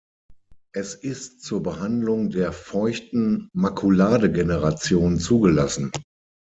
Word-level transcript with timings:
Es 0.73 0.95
ist 0.95 1.43
zur 1.43 1.61
Behandlung 1.61 2.31
der 2.31 2.53
Feuchten 2.53 3.49
Makuladegeneration 3.53 5.19
zugelassen. 5.19 5.91